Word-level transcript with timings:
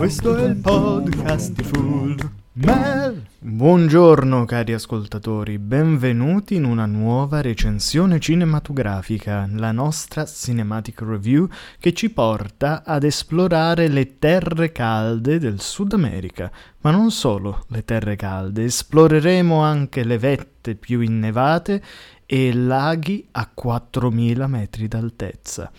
Questo 0.00 0.34
è 0.34 0.44
il 0.44 0.56
podcast 0.56 1.52
di 1.52 1.62
Full 1.62 2.16
Mel. 2.54 3.22
Buongiorno 3.38 4.46
cari 4.46 4.72
ascoltatori, 4.72 5.58
benvenuti 5.58 6.54
in 6.54 6.64
una 6.64 6.86
nuova 6.86 7.42
recensione 7.42 8.18
cinematografica, 8.18 9.46
la 9.52 9.72
nostra 9.72 10.24
Cinematic 10.24 11.02
Review 11.02 11.48
che 11.78 11.92
ci 11.92 12.08
porta 12.08 12.82
ad 12.82 13.04
esplorare 13.04 13.88
le 13.88 14.18
terre 14.18 14.72
calde 14.72 15.38
del 15.38 15.60
Sud 15.60 15.92
America. 15.92 16.50
Ma 16.80 16.90
non 16.90 17.10
solo 17.10 17.66
le 17.68 17.84
terre 17.84 18.16
calde, 18.16 18.64
esploreremo 18.64 19.60
anche 19.60 20.02
le 20.02 20.16
vette 20.16 20.76
più 20.76 21.00
innevate 21.00 21.82
e 22.24 22.54
laghi 22.54 23.28
a 23.32 23.46
4000 23.52 24.46
metri 24.46 24.88
d'altezza. 24.88 25.70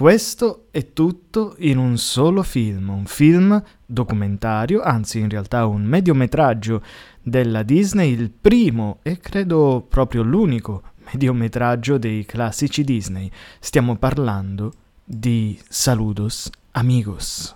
Questo 0.00 0.68
è 0.70 0.94
tutto 0.94 1.56
in 1.58 1.76
un 1.76 1.98
solo 1.98 2.42
film, 2.42 2.88
un 2.88 3.04
film 3.04 3.62
documentario, 3.84 4.80
anzi 4.80 5.18
in 5.18 5.28
realtà 5.28 5.66
un 5.66 5.82
mediometraggio 5.82 6.82
della 7.20 7.62
Disney, 7.62 8.12
il 8.12 8.30
primo 8.30 9.00
e 9.02 9.18
credo 9.18 9.84
proprio 9.86 10.22
l'unico 10.22 10.84
mediometraggio 11.12 11.98
dei 11.98 12.24
classici 12.24 12.82
Disney. 12.82 13.30
Stiamo 13.58 13.96
parlando 13.96 14.72
di 15.04 15.60
Saludos 15.68 16.50
Amigos. 16.70 17.54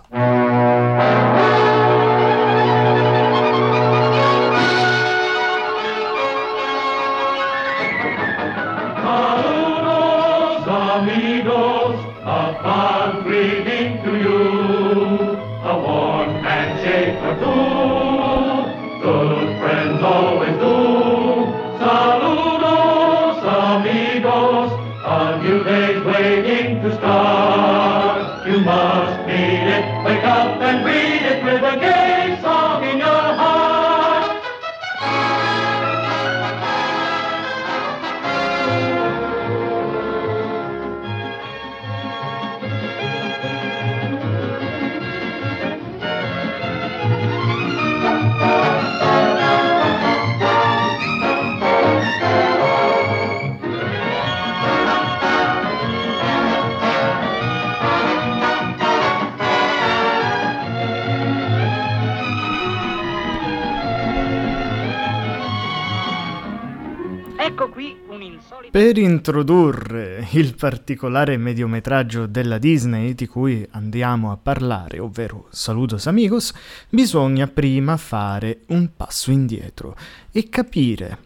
Per 68.75 68.97
introdurre 68.97 70.27
il 70.33 70.53
particolare 70.53 71.37
mediometraggio 71.37 72.25
della 72.25 72.57
Disney 72.57 73.13
di 73.13 73.25
cui 73.25 73.65
andiamo 73.71 74.33
a 74.33 74.35
parlare, 74.35 74.99
ovvero 74.99 75.47
Saludos 75.49 76.07
Amigos, 76.07 76.51
bisogna 76.89 77.47
prima 77.47 77.95
fare 77.95 78.63
un 78.67 78.89
passo 78.93 79.31
indietro 79.31 79.95
e 80.29 80.49
capire, 80.49 81.17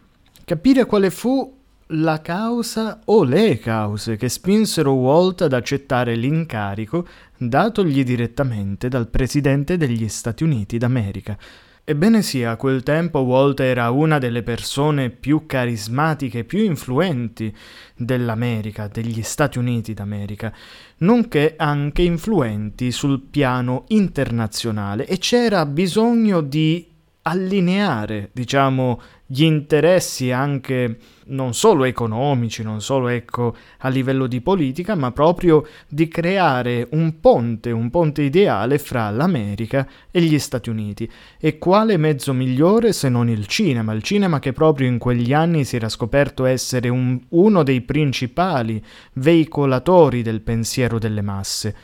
capire 0.44 0.86
quale 0.86 1.10
fu 1.10 1.58
la 1.88 2.20
causa 2.20 3.00
o 3.06 3.24
le 3.24 3.58
cause 3.58 4.14
che 4.14 4.28
spinsero 4.28 4.92
Walt 4.92 5.42
ad 5.42 5.52
accettare 5.52 6.14
l'incarico 6.14 7.04
datogli 7.36 8.04
direttamente 8.04 8.86
dal 8.86 9.08
Presidente 9.08 9.76
degli 9.76 10.06
Stati 10.06 10.44
Uniti 10.44 10.78
d'America. 10.78 11.36
Ebbene 11.84 12.22
sì, 12.22 12.44
a 12.44 12.56
quel 12.56 12.82
tempo 12.82 13.20
Walt 13.20 13.60
era 13.60 13.90
una 13.90 14.18
delle 14.18 14.42
persone 14.42 15.10
più 15.10 15.46
carismatiche, 15.46 16.44
più 16.44 16.62
influenti 16.62 17.52
dell'America, 17.96 18.86
degli 18.86 19.22
Stati 19.22 19.58
Uniti 19.58 19.92
d'America, 19.92 20.52
nonché 20.98 21.54
anche 21.56 22.02
influenti 22.02 22.92
sul 22.92 23.20
piano 23.20 23.84
internazionale 23.88 25.06
e 25.06 25.18
c'era 25.18 25.66
bisogno 25.66 26.42
di 26.42 26.89
allineare, 27.22 28.30
diciamo, 28.32 29.00
gli 29.26 29.44
interessi 29.44 30.32
anche 30.32 30.98
non 31.26 31.54
solo 31.54 31.84
economici, 31.84 32.64
non 32.64 32.80
solo 32.80 33.06
ecco 33.06 33.54
a 33.78 33.88
livello 33.88 34.26
di 34.26 34.40
politica, 34.40 34.96
ma 34.96 35.12
proprio 35.12 35.64
di 35.86 36.08
creare 36.08 36.88
un 36.90 37.20
ponte, 37.20 37.70
un 37.70 37.90
ponte 37.90 38.22
ideale 38.22 38.78
fra 38.78 39.08
l'America 39.10 39.86
e 40.10 40.20
gli 40.22 40.38
Stati 40.38 40.70
Uniti. 40.70 41.08
E 41.38 41.58
quale 41.58 41.96
mezzo 41.96 42.32
migliore 42.32 42.92
se 42.92 43.08
non 43.08 43.28
il 43.28 43.46
cinema? 43.46 43.92
Il 43.92 44.02
cinema 44.02 44.40
che 44.40 44.52
proprio 44.52 44.88
in 44.88 44.98
quegli 44.98 45.32
anni 45.32 45.64
si 45.64 45.76
era 45.76 45.88
scoperto 45.88 46.44
essere 46.44 46.88
un, 46.88 47.20
uno 47.28 47.62
dei 47.62 47.82
principali 47.82 48.82
veicolatori 49.12 50.22
del 50.22 50.40
pensiero 50.40 50.98
delle 50.98 51.22
masse. 51.22 51.76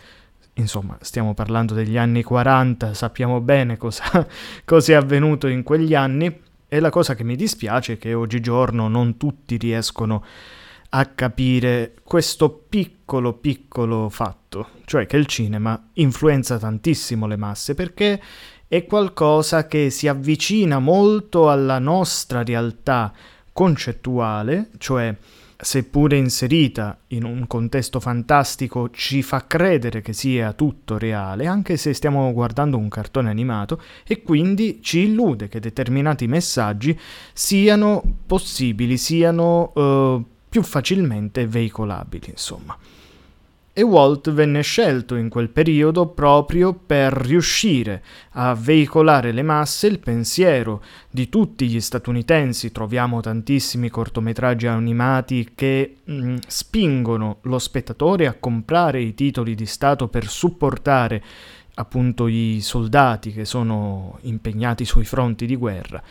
Insomma, 0.59 0.97
stiamo 1.01 1.35
parlando 1.35 1.75
degli 1.75 1.99
anni 1.99 2.23
40, 2.23 2.95
sappiamo 2.95 3.41
bene 3.41 3.77
cosa, 3.77 4.27
cosa 4.65 4.93
è 4.93 4.95
avvenuto 4.95 5.49
in 5.49 5.63
quegli 5.63 5.95
anni 5.95 6.45
e 6.67 6.81
la 6.81 6.91
cosa 6.91 7.15
che 7.15 7.25
mi 7.25 7.37
dispiace 7.37 7.95
è 7.95 7.99
che 7.99 8.15
oggigiorno 8.15 8.89
non 8.89 9.19
tutti 9.19 9.57
riescono 9.59 10.25
a 10.91 11.05
capire 11.07 11.95
questo 12.03 12.49
piccolo 12.69 13.35
piccolo 13.35 14.09
fatto, 14.09 14.69
cioè 14.87 15.07
che 15.07 15.17
il 15.19 15.27
cinema 15.27 15.91
influenza 15.95 16.59
tantissimo 16.59 17.27
le 17.27 17.37
masse 17.37 17.75
perché 17.75 18.21
è 18.67 18.87
qualcosa 18.87 19.67
che 19.67 19.91
si 19.91 20.09
avvicina 20.09 20.79
molto 20.79 21.51
alla 21.51 21.79
nostra 21.79 22.43
realtà 22.43 23.13
concettuale, 23.53 24.71
cioè 24.79 25.15
seppure 25.57 26.17
inserita 26.17 26.99
in 27.09 27.25
un 27.25 27.47
contesto 27.47 28.01
fantastico, 28.01 28.91
ci 28.91 29.23
fa 29.23 29.47
credere 29.47 30.03
che 30.03 30.13
sia 30.13 30.53
tutto 30.53 30.99
reale, 30.99 31.47
anche 31.47 31.77
se 31.77 31.95
stiamo 31.95 32.33
guardando 32.33 32.77
un 32.77 32.89
cartone 32.89 33.31
animato, 33.31 33.81
e 34.07 34.23
quindi 34.23 34.81
ci 34.83 35.01
illude 35.01 35.49
che 35.49 35.61
determinati 35.61 36.27
messaggi 36.27 36.99
siano 37.33 38.03
possibili, 38.27 38.97
siano 38.97 39.73
uh, 39.75 40.25
più 40.49 40.63
facilmente 40.63 41.47
veicolabili, 41.47 42.31
insomma 42.31 42.77
e 43.79 43.83
Walt 43.83 44.33
venne 44.33 44.63
scelto 44.63 45.17
in 45.17 45.29
quel 45.29 45.51
periodo 45.51 46.07
proprio 46.07 46.73
per 46.73 47.13
riuscire 47.13 48.03
a 48.31 48.55
veicolare 48.55 49.33
le 49.33 49.43
masse 49.43 49.87
il 49.87 49.99
pensiero 49.99 50.83
di 51.11 51.29
tutti 51.29 51.69
gli 51.69 51.79
statunitensi. 51.79 52.73
Troviamo 52.73 53.21
tantissimi 53.21 53.91
cortometraggi 53.91 54.67
animati 54.67 55.51
che 55.55 55.97
mh, 56.03 56.13
mm, 56.15 56.37
spingono 56.47 57.41
lo 57.43 57.59
spettatore 57.59 58.27
a 58.27 58.33
comprare 58.41 59.03
i 59.03 59.13
titoli 59.13 59.55
di 59.55 59.67
Stato 59.67 60.09
per 60.09 60.27
supportare 60.27 61.23
appunto 61.75 62.29
i 62.29 62.61
soldati 62.63 63.31
che 63.31 63.45
sono 63.45 64.17
impegnati 64.23 64.87
sui 64.87 65.05
fronti 65.05 65.45
di 65.45 65.55
guerra. 65.55 66.03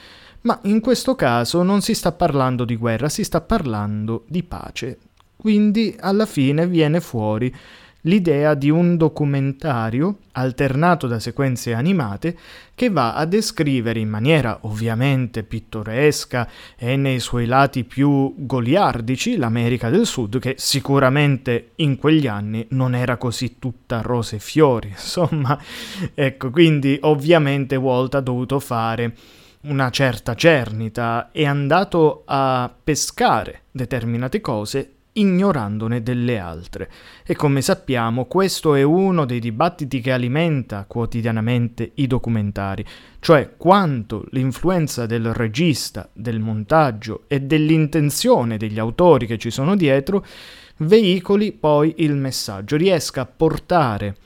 Ma 0.42 0.60
in 0.66 0.82
questo 0.82 1.16
caso 1.16 1.64
non 1.64 1.82
si 1.82 1.96
sta 1.96 2.12
parlando 2.12 2.64
di 2.64 2.76
guerra, 2.76 3.10
si 3.10 3.24
sta 3.24 3.42
parlando 3.42 4.24
di 4.28 4.44
pace, 4.44 5.00
quindi 5.46 5.96
alla 6.00 6.26
fine 6.26 6.66
viene 6.66 7.00
fuori 7.00 7.54
l'idea 8.02 8.56
di 8.56 8.72
un 8.72 8.98
documentario 8.98 10.18
alternato 10.32 11.06
da 11.06 11.20
sequenze 11.20 11.72
animate 11.72 12.36
che 12.74 12.90
va 12.90 13.14
a 13.14 13.26
descrivere 13.26 14.00
in 14.00 14.10
maniera 14.10 14.58
ovviamente 14.62 15.44
pittoresca 15.44 16.50
e 16.76 16.96
nei 16.96 17.20
suoi 17.20 17.46
lati 17.46 17.84
più 17.84 18.34
goliardici 18.36 19.38
l'America 19.38 19.92
del 19.92 20.08
Sud 20.08 20.40
che 20.40 20.56
sicuramente 20.58 21.74
in 21.76 21.98
quegli 21.98 22.26
anni 22.26 22.66
non 22.70 22.96
era 22.96 23.18
così 23.18 23.60
tutta 23.60 24.02
rose 24.02 24.38
e 24.38 24.40
fiori 24.40 24.88
insomma. 24.98 25.62
Ecco 26.16 26.50
quindi 26.50 26.98
ovviamente 27.02 27.76
Walt 27.76 28.16
ha 28.16 28.20
dovuto 28.20 28.60
fare 28.60 29.14
una 29.68 29.92
certa 29.92 30.34
cernita 30.34 31.30
è 31.32 31.46
andato 31.46 32.24
a 32.26 32.74
pescare 32.84 33.64
determinate 33.72 34.42
cose 34.42 34.95
ignorandone 35.18 36.02
delle 36.02 36.40
altre. 36.40 36.90
E 37.26 37.36
come 37.36 37.62
sappiamo 37.62 38.26
questo 38.26 38.76
è 38.76 38.84
uno 38.84 39.26
dei 39.26 39.40
dibattiti 39.40 40.02
che 40.02 40.12
alimenta 40.12 40.86
quotidianamente 40.88 41.92
i 41.96 42.08
documentari, 42.08 42.86
cioè 43.20 43.56
quanto 43.58 44.26
l'influenza 44.32 45.06
del 45.06 45.34
regista, 45.34 46.10
del 46.14 46.40
montaggio 46.40 47.24
e 47.28 47.42
dell'intenzione 47.42 48.58
degli 48.58 48.80
autori 48.80 49.26
che 49.26 49.38
ci 49.38 49.52
sono 49.52 49.76
dietro 49.76 50.26
veicoli 50.78 51.52
poi 51.52 51.96
il 51.98 52.16
messaggio, 52.16 52.76
riesca 52.76 53.22
a 53.22 53.26
portare 53.26 54.18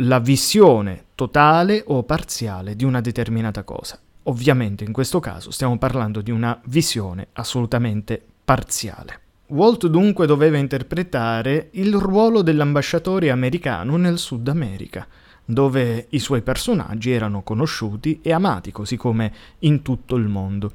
la 0.00 0.18
visione 0.18 1.06
totale 1.14 1.82
o 1.86 2.02
parziale 2.02 2.76
di 2.76 2.84
una 2.84 3.00
determinata 3.00 3.62
cosa. 3.62 3.98
Ovviamente 4.24 4.84
in 4.84 4.92
questo 4.92 5.20
caso 5.20 5.50
stiamo 5.50 5.78
parlando 5.78 6.20
di 6.20 6.30
una 6.30 6.60
visione 6.66 7.28
assolutamente 7.32 8.22
parziale. 8.44 9.27
Walt 9.48 9.86
dunque 9.86 10.26
doveva 10.26 10.58
interpretare 10.58 11.68
il 11.72 11.94
ruolo 11.94 12.42
dell'ambasciatore 12.42 13.30
americano 13.30 13.96
nel 13.96 14.18
Sud 14.18 14.46
America, 14.48 15.06
dove 15.44 16.06
i 16.10 16.18
suoi 16.18 16.42
personaggi 16.42 17.10
erano 17.12 17.42
conosciuti 17.42 18.20
e 18.22 18.32
amati, 18.32 18.72
così 18.72 18.96
come 18.96 19.32
in 19.60 19.80
tutto 19.80 20.16
il 20.16 20.28
mondo. 20.28 20.72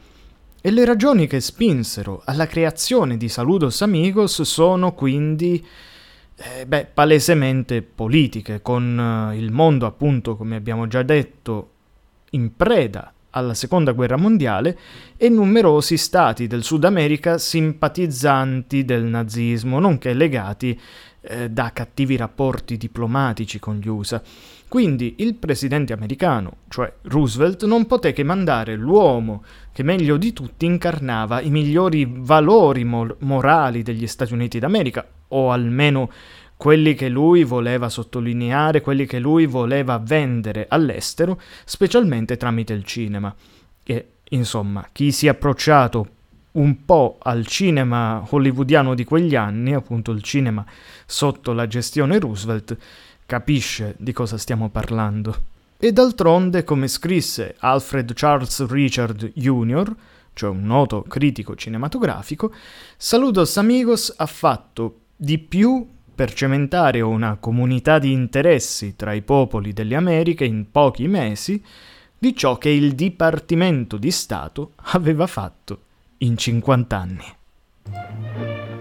E 0.60 0.72
le 0.72 0.86
ragioni 0.86 1.28
che 1.28 1.40
spinsero 1.40 2.24
alla 2.26 2.48
creazione 2.48 3.18
di 3.18 3.30
Saludos 3.30 3.82
Amigos 3.84 4.42
sono 4.42 4.94
quindi 4.94 5.64
eh, 6.36 6.66
beh, 6.66 6.88
palesemente 6.94 7.84
politiche, 7.84 8.64
con 8.64 9.30
eh, 9.32 9.38
il 9.38 9.52
mondo 9.52 9.86
appunto, 9.86 10.36
come 10.36 10.56
abbiamo 10.56 10.88
già 10.88 11.04
detto, 11.04 11.70
in 12.32 12.56
preda 12.56 13.14
alla 13.36 13.54
seconda 13.54 13.92
guerra 13.92 14.18
mondiale 14.18 14.78
e 15.18 15.30
numerosi 15.30 15.98
stati 15.98 16.48
del 16.48 16.64
Sud 16.64 16.84
America 16.84 17.38
simpatizzanti 17.38 18.86
del 18.86 19.04
nazismo, 19.04 19.80
nonché 19.80 20.14
legati 20.14 20.80
eh, 21.22 21.50
da 21.50 21.72
cattivi 21.72 22.18
rapporti 22.18 22.78
diplomatici 22.78 23.60
con 23.60 23.78
gli 23.78 23.88
USA. 23.88 24.22
Quindi 24.68 25.16
il 25.20 25.36
presidente 25.36 25.94
americano, 25.94 26.58
cioè 26.68 26.92
Roosevelt, 27.04 27.64
non 27.66 27.86
poté 27.86 28.12
che 28.12 28.24
mandare 28.24 28.76
l'uomo 28.76 29.44
che 29.72 29.84
meglio 29.84 30.18
di 30.18 30.34
tutti 30.34 30.66
incarnava 30.66 31.42
i 31.42 31.50
migliori 31.50 32.08
valori 32.10 32.84
mor- 32.84 33.16
morali 33.20 33.84
degli 33.84 34.08
Stati 34.08 34.34
Uniti 34.34 34.58
d'America, 34.58 35.06
o 35.28 35.52
almeno 35.52 36.10
quelli 36.58 36.94
che 36.94 37.10
lui 37.10 37.44
voleva 37.44 37.90
sottolineare, 37.90 38.82
quelli 38.82 39.06
che 39.06 39.20
lui 39.20 39.46
voleva 39.46 39.98
vendere 39.98 40.66
all'estero, 40.70 41.40
specialmente 41.66 42.38
tramite 42.38 42.74
il 42.74 42.84
cinema. 42.84 43.34
E, 43.84 44.08
insomma, 44.30 44.88
chi 44.92 45.12
si 45.12 45.28
è 45.28 45.30
approcciato 45.30 46.08
un 46.54 46.86
po' 46.86 47.18
al 47.22 47.46
cinema 47.48 48.26
hollywoodiano 48.30 48.94
di 48.94 49.04
quegli 49.04 49.36
anni, 49.36 49.74
appunto 49.74 50.12
il 50.12 50.22
cinema 50.22 50.66
sotto 51.06 51.52
la 51.52 51.68
gestione 51.68 52.20
Roosevelt, 52.20 52.78
capisce 53.26 53.96
di 53.98 54.12
cosa 54.12 54.38
stiamo 54.38 54.70
parlando. 54.70 55.52
E 55.78 55.92
d'altronde, 55.92 56.64
come 56.64 56.88
scrisse 56.88 57.56
Alfred 57.60 58.14
Charles 58.14 58.66
Richard 58.68 59.32
Jr., 59.34 59.94
cioè 60.34 60.50
un 60.50 60.64
noto 60.64 61.02
critico 61.02 61.56
cinematografico, 61.56 62.54
Saludos 62.96 63.58
Amigos 63.58 64.14
ha 64.16 64.26
fatto 64.26 65.00
di 65.16 65.38
più 65.38 65.86
per 66.14 66.34
cementare 66.34 67.02
una 67.02 67.38
comunità 67.40 68.00
di 68.00 68.12
interessi 68.12 68.96
tra 68.96 69.14
i 69.14 69.22
popoli 69.22 69.74
delle 69.74 69.96
Americhe 69.96 70.46
in 70.46 70.70
pochi 70.72 71.08
mesi 71.08 71.64
di 72.18 72.36
ciò 72.36 72.58
che 72.58 72.70
il 72.70 72.94
Dipartimento 72.94 73.98
di 73.98 74.12
Stato 74.12 74.72
aveva 74.94 75.28
fatto 75.28 75.80
in 76.20 76.38
50 76.38 76.98
anni. 76.98 77.36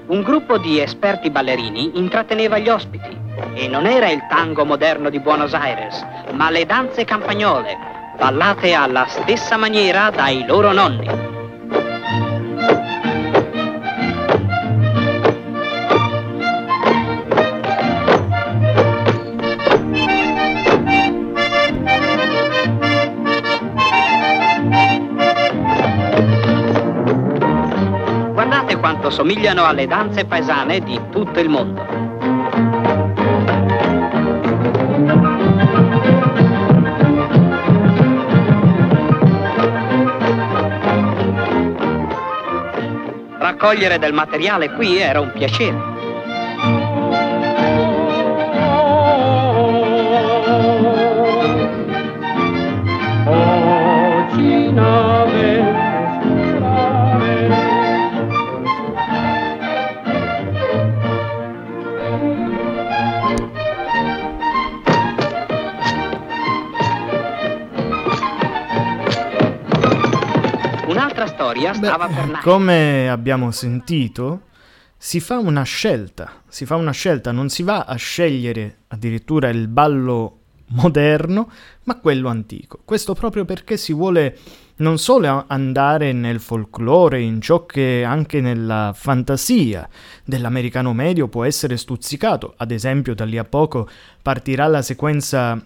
Un 0.07 0.23
gruppo 0.23 0.59
di 0.59 0.79
esperti 0.79 1.31
ballerini 1.31 1.99
intratteneva 1.99 2.59
gli 2.59 2.69
ospiti 2.69 3.17
e 3.55 3.67
non 3.67 3.87
era 3.87 4.11
il 4.11 4.27
tango 4.29 4.65
moderno 4.65 5.11
di 5.11 5.19
Buenos 5.19 5.55
Aires, 5.55 6.05
ma 6.35 6.51
le 6.51 6.67
danze 6.67 7.05
campagnole, 7.05 7.77
ballate 8.19 8.75
alla 8.75 9.07
stessa 9.09 9.57
maniera 9.57 10.11
dai 10.11 10.45
loro 10.47 10.73
nonni. 10.73 11.22
Quanto 28.79 29.11
somigliano 29.11 29.65
alle 29.65 29.87
danze 29.87 30.25
paesane 30.25 30.81
di 30.81 31.01
tutto 31.11 31.41
il 31.41 31.49
mondo. 31.49 31.85
Raccogliere 43.39 43.99
del 43.99 44.13
materiale 44.13 44.73
qui 44.73 44.99
era 44.99 45.21
un 45.21 45.33
piacere. 45.33 45.92
Storia 71.53 71.75
stava 71.75 72.07
Beh, 72.07 72.15
per 72.15 72.27
nascere. 72.27 72.43
Come 72.43 73.11
abbiamo 73.11 73.51
sentito, 73.51 74.43
si 74.97 75.21
fa 75.21 75.39
una 75.39 75.63
scelta, 75.63 76.43
si 76.49 76.65
fa 76.65 76.77
una 76.77 76.93
scelta, 76.93 77.31
non 77.31 77.49
si 77.49 77.63
va 77.63 77.85
a 77.85 77.95
scegliere 77.97 78.79
addirittura 78.89 79.49
il 79.49 79.69
ballo 79.69 80.39
moderno, 80.73 81.51
ma 81.85 81.99
quello 81.99 82.29
antico. 82.29 82.81
Questo 82.85 83.15
proprio 83.15 83.45
perché 83.45 83.77
si 83.77 83.93
vuole 83.93 84.39
non 84.77 84.99
solo 84.99 85.45
andare 85.47 86.13
nel 86.13 86.41
folklore, 86.41 87.21
in 87.21 87.41
ciò 87.41 87.67
che 87.67 88.03
anche 88.05 88.41
nella 88.41 88.93
fantasia 88.95 89.89
dell'americano 90.25 90.93
medio 90.93 91.29
può 91.29 91.45
essere 91.45 91.77
stuzzicato, 91.77 92.55
ad 92.57 92.71
esempio 92.71 93.15
da 93.15 93.25
lì 93.25 93.39
a 93.39 93.45
poco 93.45 93.89
partirà 94.23 94.67
la 94.67 94.83
sequenza 94.83 95.61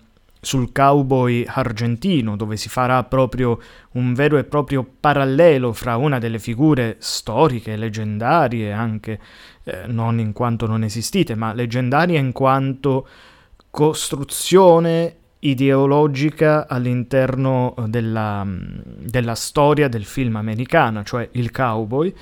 sul 0.47 0.71
cowboy 0.71 1.45
argentino, 1.45 2.37
dove 2.37 2.57
si 2.57 2.69
farà 2.69 3.03
proprio 3.03 3.59
un 3.93 4.15
vero 4.15 4.39
e 4.39 4.45
proprio 4.45 4.89
parallelo 5.01 5.73
fra 5.73 5.97
una 5.97 6.21
delle 6.21 6.39
figure 6.39 6.97
storiche, 7.01 7.75
leggendarie 7.75 8.73
anche, 8.73 9.19
eh, 9.65 9.87
non 9.89 10.21
in 10.21 10.33
quanto 10.33 10.69
non 10.69 10.85
esistite, 10.85 11.35
ma 11.35 11.53
leggendarie 11.53 12.17
in 12.17 12.31
quanto 12.31 13.09
costruzione 13.71 15.17
ideologica 15.41 16.69
all'interno 16.69 17.75
della, 17.89 18.47
della 18.47 19.35
storia 19.35 19.89
del 19.89 20.05
film 20.05 20.37
americano, 20.37 21.03
cioè 21.03 21.29
il 21.33 21.51
cowboy, 21.51 22.15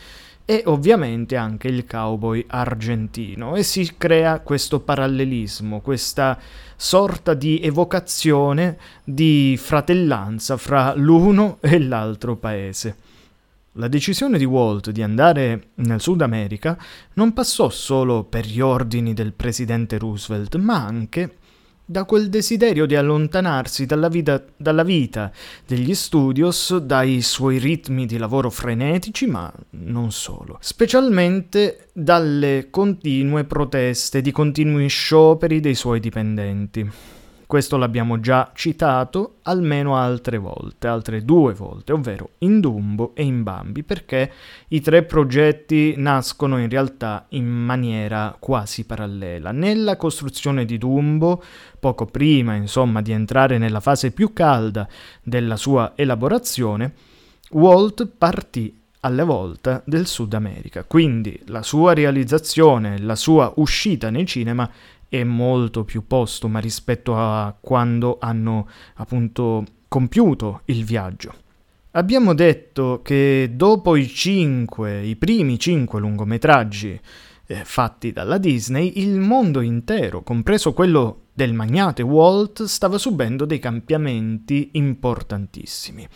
e 0.46 0.62
ovviamente 0.66 1.36
anche 1.36 1.68
il 1.68 1.86
cowboy 1.86 2.44
argentino 2.46 3.56
e 3.56 3.62
si 3.62 3.94
crea 3.96 4.40
questo 4.40 4.80
parallelismo, 4.80 5.80
questa 5.80 6.38
sorta 6.76 7.32
di 7.34 7.60
evocazione 7.60 8.76
di 9.04 9.58
fratellanza 9.58 10.56
fra 10.56 10.94
l'uno 10.94 11.58
e 11.62 11.80
l'altro 11.80 12.36
paese. 12.36 12.96
La 13.76 13.88
decisione 13.88 14.38
di 14.38 14.44
Walt 14.44 14.90
di 14.90 15.02
andare 15.02 15.70
nel 15.76 16.00
Sud 16.00 16.20
America 16.20 16.78
non 17.14 17.32
passò 17.32 17.70
solo 17.70 18.22
per 18.22 18.46
gli 18.46 18.60
ordini 18.60 19.14
del 19.14 19.32
presidente 19.32 19.98
Roosevelt, 19.98 20.54
ma 20.56 20.84
anche 20.84 21.38
da 21.84 22.04
quel 22.04 22.28
desiderio 22.30 22.86
di 22.86 22.96
allontanarsi 22.96 23.84
dalla 23.84 24.08
vita, 24.08 24.42
dalla 24.56 24.82
vita, 24.82 25.30
degli 25.66 25.94
studios, 25.94 26.76
dai 26.78 27.20
suoi 27.20 27.58
ritmi 27.58 28.06
di 28.06 28.16
lavoro 28.16 28.50
frenetici, 28.50 29.26
ma 29.26 29.52
non 29.70 30.10
solo, 30.10 30.56
specialmente 30.60 31.88
dalle 31.92 32.68
continue 32.70 33.44
proteste, 33.44 34.22
di 34.22 34.30
continui 34.30 34.88
scioperi 34.88 35.60
dei 35.60 35.74
suoi 35.74 36.00
dipendenti. 36.00 36.90
Questo 37.46 37.76
l'abbiamo 37.76 38.20
già 38.20 38.50
citato 38.54 39.36
almeno 39.42 39.96
altre 39.96 40.38
volte, 40.38 40.86
altre 40.86 41.24
due 41.24 41.52
volte, 41.52 41.92
ovvero 41.92 42.30
in 42.38 42.60
Dumbo 42.60 43.14
e 43.14 43.22
in 43.22 43.42
Bambi, 43.42 43.82
perché 43.82 44.32
i 44.68 44.80
tre 44.80 45.04
progetti 45.04 45.94
nascono 45.96 46.58
in 46.58 46.68
realtà 46.68 47.26
in 47.30 47.46
maniera 47.46 48.34
quasi 48.38 48.84
parallela. 48.84 49.52
Nella 49.52 49.96
costruzione 49.96 50.64
di 50.64 50.78
Dumbo, 50.78 51.42
poco 51.78 52.06
prima, 52.06 52.54
insomma, 52.54 53.02
di 53.02 53.12
entrare 53.12 53.58
nella 53.58 53.80
fase 53.80 54.10
più 54.10 54.32
calda 54.32 54.88
della 55.22 55.56
sua 55.56 55.92
elaborazione, 55.94 56.92
Walt 57.50 58.06
partì 58.06 58.82
alle 59.00 59.22
volte 59.22 59.82
del 59.84 60.06
Sud 60.06 60.32
America, 60.32 60.82
quindi 60.84 61.38
la 61.46 61.62
sua 61.62 61.92
realizzazione, 61.92 62.98
la 62.98 63.16
sua 63.16 63.52
uscita 63.56 64.08
nei 64.08 64.24
cinema 64.24 64.68
è 65.20 65.24
molto 65.24 65.84
più 65.84 66.06
postuma 66.06 66.58
rispetto 66.58 67.16
a 67.16 67.54
quando 67.60 68.18
hanno 68.20 68.68
appunto 68.94 69.64
compiuto 69.86 70.62
il 70.66 70.84
viaggio. 70.84 71.32
Abbiamo 71.92 72.34
detto 72.34 73.00
che 73.02 73.52
dopo 73.54 73.94
i 73.94 74.08
cinque, 74.08 75.04
i 75.04 75.14
primi 75.14 75.56
cinque 75.58 76.00
lungometraggi 76.00 77.00
eh, 77.46 77.64
fatti 77.64 78.10
dalla 78.10 78.38
Disney, 78.38 78.94
il 78.96 79.20
mondo 79.20 79.60
intero, 79.60 80.22
compreso 80.22 80.72
quello 80.72 81.26
del 81.32 81.52
magnate 81.52 82.02
Walt 82.02 82.64
stava 82.64 82.98
subendo 82.98 83.44
dei 83.44 83.60
cambiamenti 83.60 84.70
importantissimi. 84.72 86.08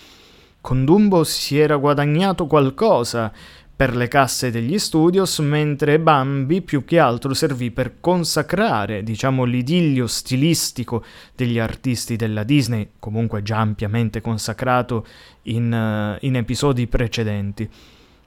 Con 0.61 0.85
Dumbo 0.85 1.23
si 1.23 1.57
era 1.57 1.76
guadagnato 1.76 2.47
qualcosa 2.47 3.33
per 3.79 3.95
le 3.95 4.09
casse 4.09 4.51
degli 4.51 4.77
studios, 4.77 5.39
mentre 5.39 6.01
Bambi 6.01 6.63
più 6.63 6.85
che 6.85 6.99
altro 6.99 7.33
servì 7.33 7.71
per 7.71 8.01
consacrare, 8.01 9.05
diciamo, 9.05 9.45
l'idillio 9.45 10.09
stilistico 10.09 11.05
degli 11.37 11.61
artisti 11.61 12.17
della 12.17 12.43
Disney, 12.43 12.89
comunque 12.99 13.41
già 13.45 13.59
ampiamente 13.59 14.21
consacrato 14.21 15.07
in, 15.43 15.73
uh, 15.73 16.27
in 16.27 16.35
episodi 16.35 16.89
precedenti. 16.89 17.71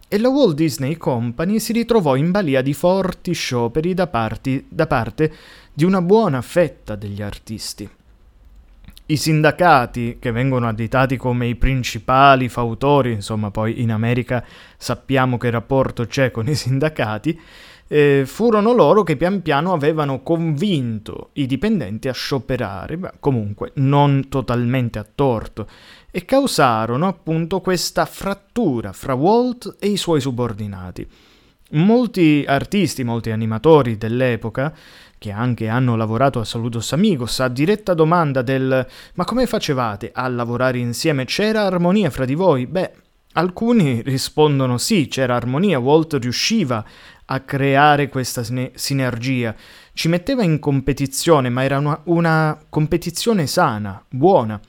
E 0.08 0.17
la 0.20 0.29
Walt 0.29 0.55
Disney 0.55 0.96
Company 0.96 1.60
si 1.60 1.74
ritrovò 1.74 2.15
in 2.15 2.31
balia 2.31 2.62
di 2.62 2.74
forti 2.74 3.34
scioperi 3.34 3.93
da, 3.93 4.08
parti, 4.08 4.65
da 4.70 4.88
parte 4.88 5.34
di 5.74 5.84
una 5.84 6.01
buona 6.01 6.41
fetta 6.41 6.96
degli 6.96 7.22
artisti. 7.22 7.89
I 9.08 9.17
sindacati, 9.17 10.17
che 10.20 10.31
vengono 10.31 10.67
additati 10.67 11.17
come 11.17 11.48
i 11.48 11.55
principali 11.55 12.48
fautori, 12.48 13.12
insomma 13.12 13.51
poi 13.51 13.81
in 13.81 13.91
America 13.91 14.43
sappiamo 14.77 15.38
che 15.38 15.50
rapporto 15.50 16.05
c'è 16.05 16.31
con 16.31 16.48
i 16.48 16.55
sindacati, 16.55 17.39
eh, 17.91 18.24
furono 18.25 18.72
loro 18.72 19.03
che 19.03 19.17
pian 19.17 19.41
piano 19.41 19.74
avevano 19.74 20.22
convinto 20.24 21.31
i 21.34 21.46
dipendenti 21.46 22.08
a 22.08 22.13
scioperare, 22.13 22.98
beh, 22.98 23.12
comunque 23.20 23.72
non 23.75 24.29
totalmente 24.29 24.98
a 24.98 25.05
torto, 25.13 25.67
e 26.10 26.24
causarono 26.24 27.05
appunto 27.05 27.60
questa 27.60 28.05
frattura 28.05 28.93
fra 28.93 29.13
Walt 29.13 29.75
e 29.77 29.88
i 29.88 29.98
suoi 29.98 30.22
subordinati. 30.22 31.05
Molti 31.72 32.46
artisti, 32.48 33.03
molti 33.03 33.31
animatori 33.31 33.98
dell'epoca 33.98 34.74
che 35.21 35.29
anche 35.29 35.67
hanno 35.67 35.95
lavorato 35.95 36.39
a 36.39 36.43
Saludos 36.43 36.93
Amigos, 36.93 37.41
a 37.41 37.47
diretta 37.47 37.93
domanda 37.93 38.41
del 38.41 38.87
ma 39.13 39.23
come 39.23 39.45
facevate 39.45 40.09
a 40.11 40.27
lavorare 40.27 40.79
insieme? 40.79 41.25
C'era 41.25 41.61
armonia 41.61 42.09
fra 42.09 42.25
di 42.25 42.33
voi? 42.33 42.65
Beh, 42.65 42.91
alcuni 43.33 44.01
rispondono 44.01 44.79
sì, 44.79 45.05
c'era 45.07 45.35
armonia, 45.35 45.77
Walt 45.77 46.15
riusciva 46.15 46.83
a 47.25 47.39
creare 47.41 48.09
questa 48.09 48.43
sinergia, 48.73 49.55
ci 49.93 50.07
metteva 50.07 50.41
in 50.41 50.57
competizione, 50.57 51.49
ma 51.49 51.63
era 51.65 51.77
una, 51.77 52.01
una 52.05 52.59
competizione 52.67 53.45
sana, 53.45 54.03
buona, 54.09 54.59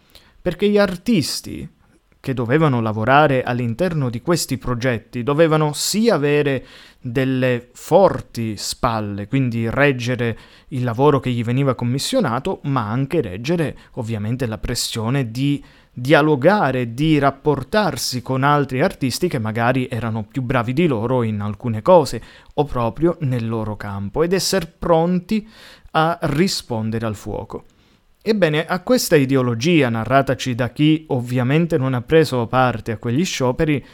perché 0.42 0.68
gli 0.68 0.76
artisti 0.76 1.66
che 2.22 2.34
dovevano 2.34 2.80
lavorare 2.80 3.42
all'interno 3.42 4.08
di 4.08 4.22
questi 4.22 4.56
progetti 4.56 5.24
dovevano 5.24 5.72
sì 5.72 6.08
avere 6.08 6.64
delle 7.00 7.70
forti 7.72 8.56
spalle, 8.56 9.26
quindi 9.26 9.68
reggere 9.68 10.38
il 10.68 10.84
lavoro 10.84 11.18
che 11.18 11.30
gli 11.30 11.42
veniva 11.42 11.74
commissionato, 11.74 12.60
ma 12.62 12.88
anche 12.88 13.20
reggere 13.22 13.76
ovviamente 13.94 14.46
la 14.46 14.58
pressione 14.58 15.32
di 15.32 15.60
dialogare, 15.92 16.94
di 16.94 17.18
rapportarsi 17.18 18.22
con 18.22 18.44
altri 18.44 18.82
artisti 18.82 19.26
che 19.26 19.40
magari 19.40 19.88
erano 19.88 20.22
più 20.22 20.42
bravi 20.42 20.72
di 20.72 20.86
loro 20.86 21.24
in 21.24 21.40
alcune 21.40 21.82
cose 21.82 22.22
o 22.54 22.64
proprio 22.64 23.16
nel 23.22 23.48
loro 23.48 23.76
campo 23.76 24.22
ed 24.22 24.32
essere 24.32 24.72
pronti 24.78 25.44
a 25.90 26.16
rispondere 26.22 27.04
al 27.04 27.16
fuoco. 27.16 27.64
Ebbene, 28.24 28.64
a 28.64 28.80
questa 28.82 29.16
ideologia 29.16 29.88
narrataci 29.88 30.54
da 30.54 30.70
chi 30.70 31.06
ovviamente 31.08 31.76
non 31.76 31.92
ha 31.92 32.02
preso 32.02 32.46
parte 32.46 32.92
a 32.92 32.96
quegli 32.96 33.24
scioperi, 33.24 33.84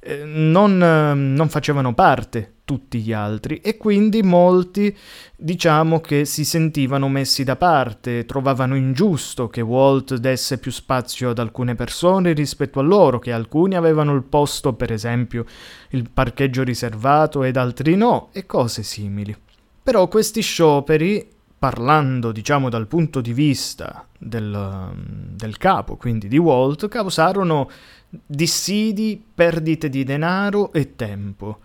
eh, 0.00 0.24
non, 0.24 0.82
eh, 0.82 1.12
non 1.12 1.50
facevano 1.50 1.92
parte 1.92 2.54
tutti 2.64 3.00
gli 3.00 3.12
altri 3.12 3.58
e 3.58 3.76
quindi 3.76 4.22
molti 4.22 4.96
diciamo 5.36 6.00
che 6.00 6.24
si 6.24 6.46
sentivano 6.46 7.08
messi 7.10 7.44
da 7.44 7.56
parte, 7.56 8.24
trovavano 8.24 8.76
ingiusto 8.76 9.48
che 9.48 9.60
Walt 9.60 10.16
desse 10.16 10.58
più 10.58 10.70
spazio 10.70 11.28
ad 11.30 11.38
alcune 11.38 11.74
persone 11.74 12.32
rispetto 12.32 12.80
a 12.80 12.82
loro, 12.82 13.18
che 13.18 13.30
alcuni 13.30 13.74
avevano 13.74 14.14
il 14.14 14.22
posto, 14.22 14.72
per 14.72 14.90
esempio 14.90 15.44
il 15.90 16.08
parcheggio 16.10 16.62
riservato 16.62 17.42
ed 17.42 17.58
altri 17.58 17.94
no, 17.94 18.30
e 18.32 18.46
cose 18.46 18.82
simili. 18.82 19.36
Però 19.82 20.08
questi 20.08 20.40
scioperi 20.40 21.34
parlando 21.58 22.32
diciamo 22.32 22.68
dal 22.68 22.86
punto 22.86 23.20
di 23.20 23.32
vista 23.32 24.06
del, 24.18 24.92
del, 25.34 25.56
capo, 25.56 25.96
quindi 25.96 26.28
di 26.28 26.38
Walt, 26.38 26.88
causarono 26.88 27.70
dissidi, 28.08 29.22
perdite 29.34 29.88
di 29.88 30.04
denaro 30.04 30.72
e 30.72 30.96
tempo. 30.96 31.60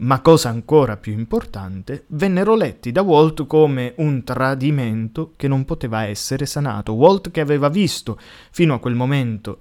Ma 0.00 0.20
cosa 0.20 0.48
ancora 0.48 0.96
più 0.96 1.12
importante, 1.12 2.04
vennero 2.08 2.54
letti 2.54 2.92
da 2.92 3.02
Walt 3.02 3.46
come 3.46 3.94
un 3.96 4.22
tradimento 4.22 5.32
che 5.34 5.48
non 5.48 5.64
poteva 5.64 6.04
essere 6.04 6.46
sanato. 6.46 6.92
Walt 6.92 7.32
che 7.32 7.40
aveva 7.40 7.68
visto 7.68 8.16
fino 8.50 8.74
a 8.74 8.78
quel 8.78 8.94
momento 8.94 9.58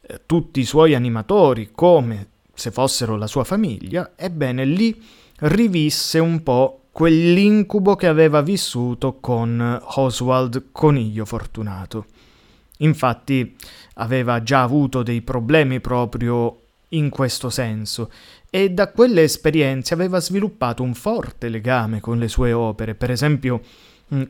eh, 0.00 0.22
tutti 0.26 0.58
i 0.58 0.64
suoi 0.64 0.94
animatori 0.94 1.70
come 1.72 2.30
se 2.52 2.72
fossero 2.72 3.16
la 3.16 3.28
sua 3.28 3.44
famiglia, 3.44 4.12
ebbene 4.16 4.64
lì 4.64 5.00
rivisse 5.40 6.18
un 6.18 6.42
po' 6.42 6.85
quell'incubo 6.96 7.94
che 7.94 8.06
aveva 8.06 8.40
vissuto 8.40 9.18
con 9.20 9.78
Oswald 9.96 10.68
Coniglio 10.72 11.26
Fortunato. 11.26 12.06
Infatti 12.78 13.54
aveva 13.96 14.42
già 14.42 14.62
avuto 14.62 15.02
dei 15.02 15.20
problemi 15.20 15.80
proprio 15.80 16.58
in 16.90 17.10
questo 17.10 17.50
senso 17.50 18.10
e 18.48 18.70
da 18.70 18.90
quelle 18.92 19.24
esperienze 19.24 19.92
aveva 19.92 20.20
sviluppato 20.20 20.82
un 20.82 20.94
forte 20.94 21.50
legame 21.50 22.00
con 22.00 22.16
le 22.16 22.28
sue 22.28 22.54
opere, 22.54 22.94
per 22.94 23.10
esempio 23.10 23.60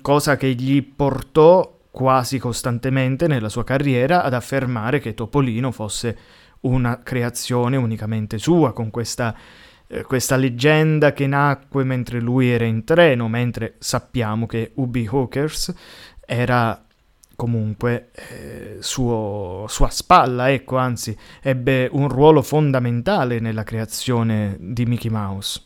cosa 0.01 0.37
che 0.37 0.53
gli 0.55 0.83
portò 0.83 1.73
quasi 1.93 2.41
costantemente 2.41 3.29
nella 3.29 3.49
sua 3.49 3.63
carriera 3.63 4.25
ad 4.25 4.35
affermare 4.35 4.99
che 4.99 5.15
Topolino 5.15 5.71
fosse 5.71 6.19
una 6.63 7.01
creazione 7.01 7.77
unicamente 7.77 8.39
sua, 8.39 8.73
con 8.73 8.91
questa 8.91 9.37
eh, 9.89 10.03
questa 10.03 10.37
leggenda 10.37 11.13
che 11.13 11.27
nacque 11.27 11.85
mentre 11.85 12.21
lui 12.21 12.49
era 12.49 12.65
in 12.65 12.85
treno, 12.85 13.29
mentre 13.29 13.75
sappiamo 13.79 14.47
che 14.47 14.73
Ubi 14.75 15.07
Hawkers 15.11 15.75
era 16.25 16.81
comunque 17.37 18.11
eh, 18.15 18.79
suo, 18.81 19.67
sua 19.69 19.91
spalla, 19.91 20.51
ecco, 20.51 20.79
anzi, 20.79 21.17
ebbe 21.43 21.89
un 21.93 22.09
ruolo 22.09 22.43
fondamentale 22.43 23.39
nella 23.39 23.63
creazione 23.63 24.57
di 24.59 24.87
Mickey 24.87 25.11
Mouse. 25.11 25.66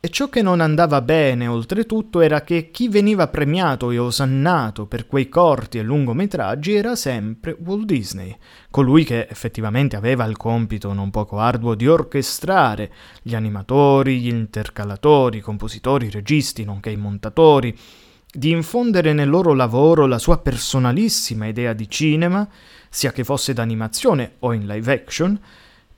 E 0.00 0.10
ciò 0.10 0.28
che 0.28 0.42
non 0.42 0.60
andava 0.60 1.00
bene, 1.00 1.48
oltretutto, 1.48 2.20
era 2.20 2.42
che 2.42 2.70
chi 2.70 2.88
veniva 2.88 3.26
premiato 3.26 3.90
e 3.90 3.98
osannato 3.98 4.86
per 4.86 5.08
quei 5.08 5.28
corti 5.28 5.78
e 5.78 5.82
lungometraggi 5.82 6.72
era 6.72 6.94
sempre 6.94 7.56
Walt 7.64 7.84
Disney, 7.84 8.36
colui 8.70 9.02
che 9.02 9.26
effettivamente 9.28 9.96
aveva 9.96 10.24
il 10.26 10.36
compito 10.36 10.92
non 10.92 11.10
poco 11.10 11.40
arduo 11.40 11.74
di 11.74 11.88
orchestrare 11.88 12.92
gli 13.22 13.34
animatori, 13.34 14.20
gli 14.20 14.28
intercalatori, 14.28 15.38
i 15.38 15.40
compositori, 15.40 16.06
i 16.06 16.10
registi, 16.10 16.62
nonché 16.62 16.90
i 16.90 16.96
montatori, 16.96 17.76
di 18.32 18.50
infondere 18.50 19.12
nel 19.12 19.28
loro 19.28 19.52
lavoro 19.52 20.06
la 20.06 20.20
sua 20.20 20.38
personalissima 20.38 21.46
idea 21.46 21.72
di 21.72 21.90
cinema, 21.90 22.48
sia 22.88 23.10
che 23.10 23.24
fosse 23.24 23.52
d'animazione 23.52 24.34
o 24.38 24.52
in 24.52 24.64
live 24.64 24.92
action, 24.92 25.40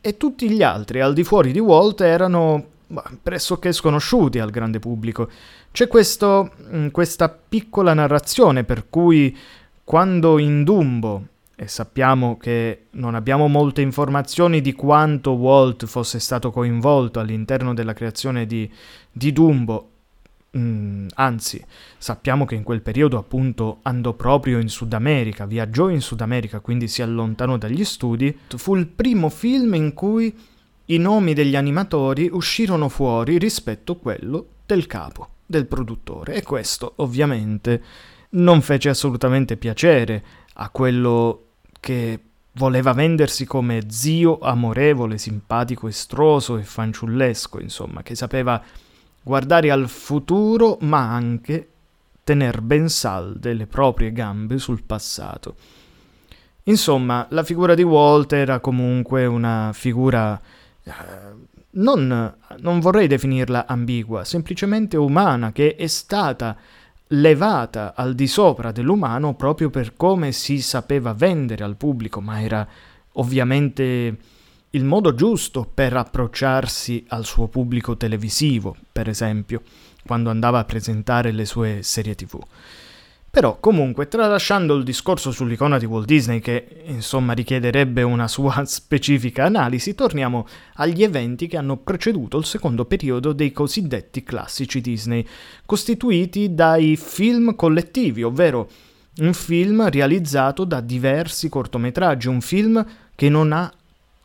e 0.00 0.16
tutti 0.16 0.48
gli 0.48 0.62
altri 0.62 1.02
al 1.02 1.12
di 1.12 1.22
fuori 1.22 1.52
di 1.52 1.58
Walt 1.58 2.00
erano 2.00 2.69
pressoché 3.22 3.72
sconosciuti 3.72 4.38
al 4.38 4.50
grande 4.50 4.78
pubblico. 4.78 5.28
C'è 5.70 5.86
questo, 5.86 6.52
mm, 6.72 6.88
questa 6.88 7.28
piccola 7.28 7.94
narrazione 7.94 8.64
per 8.64 8.88
cui 8.88 9.36
quando 9.84 10.38
in 10.38 10.64
Dumbo, 10.64 11.26
e 11.56 11.68
sappiamo 11.68 12.36
che 12.38 12.86
non 12.92 13.14
abbiamo 13.14 13.46
molte 13.48 13.82
informazioni 13.82 14.60
di 14.60 14.72
quanto 14.72 15.32
Walt 15.32 15.86
fosse 15.86 16.18
stato 16.18 16.50
coinvolto 16.50 17.20
all'interno 17.20 17.74
della 17.74 17.92
creazione 17.92 18.46
di, 18.46 18.70
di 19.10 19.32
Dumbo, 19.32 19.90
Mm, 20.58 21.06
anzi, 21.14 21.64
sappiamo 21.96 22.44
che 22.44 22.56
in 22.56 22.64
quel 22.64 22.82
periodo 22.82 23.16
appunto 23.18 23.78
andò 23.82 24.14
proprio 24.14 24.58
in 24.58 24.68
Sud 24.68 24.92
America, 24.94 25.46
viaggiò 25.46 25.88
in 25.88 26.00
Sud 26.00 26.20
America, 26.22 26.58
quindi 26.58 26.88
si 26.88 27.02
allontanò 27.02 27.56
dagli 27.56 27.84
studi. 27.84 28.36
Fu 28.56 28.74
il 28.74 28.88
primo 28.88 29.28
film 29.28 29.74
in 29.74 29.94
cui 29.94 30.36
i 30.90 30.98
nomi 30.98 31.34
degli 31.34 31.56
animatori 31.56 32.28
uscirono 32.32 32.88
fuori 32.88 33.38
rispetto 33.38 33.92
a 33.92 33.96
quello 33.96 34.46
del 34.66 34.86
capo, 34.86 35.28
del 35.46 35.66
produttore, 35.66 36.34
e 36.34 36.42
questo 36.42 36.94
ovviamente 36.96 37.82
non 38.30 38.60
fece 38.60 38.88
assolutamente 38.88 39.56
piacere 39.56 40.24
a 40.54 40.68
quello 40.70 41.44
che 41.78 42.20
voleva 42.52 42.92
vendersi 42.92 43.46
come 43.46 43.86
zio 43.88 44.38
amorevole, 44.40 45.16
simpatico, 45.16 45.86
estroso 45.86 46.56
e 46.56 46.62
fanciullesco, 46.62 47.60
insomma, 47.60 48.02
che 48.02 48.16
sapeva 48.16 48.60
guardare 49.22 49.70
al 49.70 49.88
futuro 49.88 50.78
ma 50.80 51.12
anche 51.12 51.68
tener 52.24 52.60
ben 52.62 52.88
salde 52.88 53.52
le 53.52 53.66
proprie 53.66 54.12
gambe 54.12 54.58
sul 54.58 54.82
passato. 54.82 55.54
Insomma, 56.64 57.26
la 57.30 57.44
figura 57.44 57.74
di 57.74 57.82
Walt 57.82 58.32
era 58.32 58.60
comunque 58.60 59.26
una 59.26 59.70
figura 59.72 60.40
non, 61.72 62.36
non 62.58 62.80
vorrei 62.80 63.06
definirla 63.06 63.66
ambigua, 63.66 64.24
semplicemente 64.24 64.96
umana, 64.96 65.52
che 65.52 65.76
è 65.76 65.86
stata 65.86 66.56
levata 67.12 67.94
al 67.96 68.14
di 68.14 68.26
sopra 68.26 68.70
dell'umano 68.70 69.34
proprio 69.34 69.68
per 69.70 69.96
come 69.96 70.32
si 70.32 70.60
sapeva 70.60 71.12
vendere 71.12 71.64
al 71.64 71.76
pubblico, 71.76 72.20
ma 72.20 72.40
era 72.40 72.66
ovviamente 73.14 74.16
il 74.70 74.84
modo 74.84 75.14
giusto 75.14 75.68
per 75.72 75.96
approcciarsi 75.96 77.06
al 77.08 77.24
suo 77.24 77.48
pubblico 77.48 77.96
televisivo, 77.96 78.76
per 78.92 79.08
esempio, 79.08 79.62
quando 80.06 80.30
andava 80.30 80.60
a 80.60 80.64
presentare 80.64 81.32
le 81.32 81.44
sue 81.44 81.82
serie 81.82 82.14
tv. 82.14 82.38
Però 83.32 83.60
comunque, 83.60 84.08
tralasciando 84.08 84.74
il 84.74 84.82
discorso 84.82 85.30
sull'icona 85.30 85.78
di 85.78 85.84
Walt 85.84 86.04
Disney, 86.04 86.40
che 86.40 86.82
insomma 86.86 87.32
richiederebbe 87.32 88.02
una 88.02 88.26
sua 88.26 88.64
specifica 88.66 89.44
analisi, 89.44 89.94
torniamo 89.94 90.48
agli 90.74 91.04
eventi 91.04 91.46
che 91.46 91.56
hanno 91.56 91.76
preceduto 91.76 92.38
il 92.38 92.44
secondo 92.44 92.86
periodo 92.86 93.32
dei 93.32 93.52
cosiddetti 93.52 94.24
classici 94.24 94.80
Disney, 94.80 95.24
costituiti 95.64 96.54
dai 96.54 96.96
film 96.96 97.54
collettivi, 97.54 98.24
ovvero 98.24 98.68
un 99.18 99.32
film 99.32 99.88
realizzato 99.88 100.64
da 100.64 100.80
diversi 100.80 101.48
cortometraggi, 101.48 102.26
un 102.26 102.40
film 102.40 102.84
che 103.14 103.28
non 103.28 103.52
ha 103.52 103.72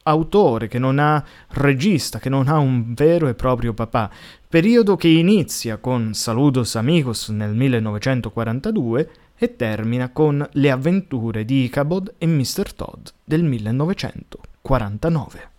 autore, 0.07 0.67
che 0.67 0.79
non 0.79 0.99
ha 0.99 1.23
regista, 1.49 2.19
che 2.19 2.29
non 2.29 2.47
ha 2.47 2.57
un 2.57 2.93
vero 2.93 3.27
e 3.27 3.33
proprio 3.35 3.73
papà. 3.73 4.09
Periodo 4.55 4.95
che 4.95 5.09
inizia 5.09 5.79
con 5.79 6.13
Saludos 6.13 6.77
Amigos 6.77 7.27
nel 7.27 7.53
1942 7.53 9.09
e 9.37 9.57
termina 9.57 10.11
con 10.11 10.47
Le 10.49 10.71
avventure 10.71 11.43
di 11.43 11.65
Ichabod 11.65 12.13
e 12.17 12.25
Mr. 12.25 12.73
Todd 12.73 13.07
del 13.25 13.43
1949. 13.43 15.49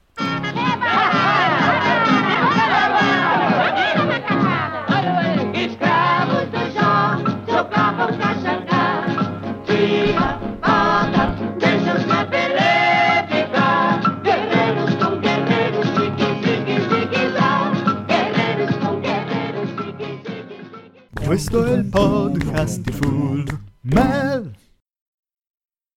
Questo 21.26 21.64
è 21.64 21.72
il 21.72 21.86
podcast 21.86 22.82
di 22.82 22.92
Full 22.92 23.44
Mel. 23.80 24.45